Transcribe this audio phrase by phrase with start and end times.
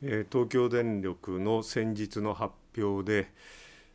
[0.00, 3.32] 東京電力の先日の発表で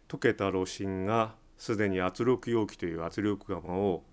[0.09, 4.03] 溶けた炉心がすでに圧力容器という圧力釜を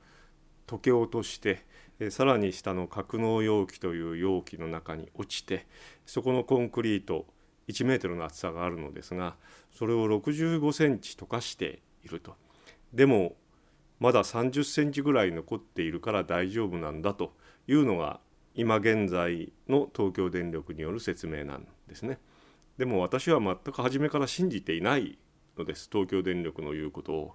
[0.68, 1.64] 溶け落として
[2.10, 5.66] さらに下の格納容器という容器の中に落ちて
[6.06, 7.26] そこのコンクリート
[7.66, 9.34] 1メートルの厚さがあるのですが
[9.72, 12.36] それを65センチ溶かしていると。
[12.92, 13.34] でも
[13.98, 17.34] まだ30センチぐらい残っているから大丈夫なんだと
[17.66, 18.20] いうのが
[18.60, 22.18] 今現在の東京電力による説明なんですね。
[22.76, 25.18] でも私は全く初めから信じていない
[25.56, 27.34] のです東京電力の言うことを。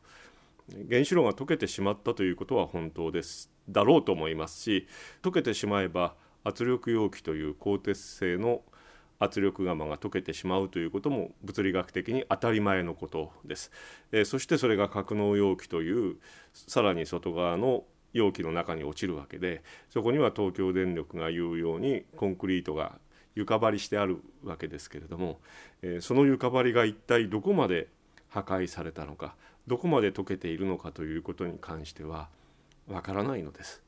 [0.87, 4.87] 原子炉が溶けてしまったということは本当ですだろうと思いますし
[5.21, 8.63] 溶けてしまえば圧力容器という鋼鉄製の
[9.19, 13.71] 圧力釜が溶けてしまうということも物理学的に当たり前のことです。
[14.11, 16.17] えそしてそれが格納容器という
[16.53, 17.83] さらに外側の
[18.15, 22.93] 容器の中に落ちるわけでそこには東京電力が言うようにコンクリートが
[23.35, 25.41] 床張りしてあるわけですけれども、
[25.81, 27.89] えその床張りが一体どこまで
[28.29, 29.35] 破壊されたのか
[29.67, 32.29] どこまで溶けているのかということに関しては
[32.87, 33.83] わからないのです。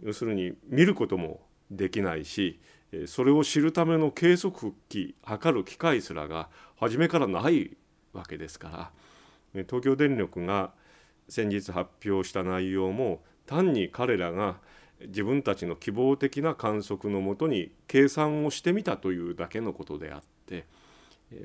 [0.00, 1.40] 要するに見ることも
[1.72, 2.60] できないし
[3.06, 7.76] それを知るための計測器測る機械すらが初めからない
[8.12, 8.92] わけですか
[9.54, 10.72] ら東京電力が
[11.28, 13.22] 先日発表した内容も
[13.52, 14.56] 単に彼らが
[15.00, 20.64] 自分たちの希望的な観測のもとに計算をしてみたというだけのことであって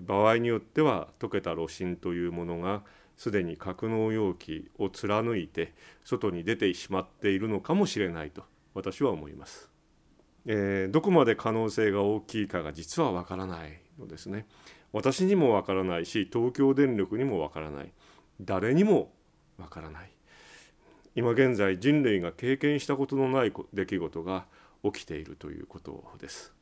[0.02, 2.84] 場合によっては溶けた炉心というものが
[3.18, 5.74] すでに格納容器を貫いて
[6.06, 9.70] 外に出てしまっているのかもしれないと私は思います。
[10.46, 14.46] えー、どこまで可能性が大きいかが実はわからないのですね。
[14.94, 17.92] 私にもわからないし東京電力にもわからない
[18.40, 19.12] 誰にも
[19.58, 20.12] わからない
[21.18, 24.46] 今現在人類が経験したことのない出来事が
[24.84, 26.57] 起きているということです。